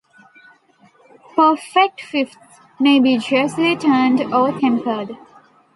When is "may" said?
2.79-2.99